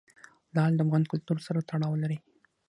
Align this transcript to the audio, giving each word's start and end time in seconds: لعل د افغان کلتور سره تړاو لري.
لعل 0.55 0.73
د 0.75 0.79
افغان 0.85 1.03
کلتور 1.11 1.37
سره 1.47 1.65
تړاو 1.69 2.01
لري. 2.03 2.17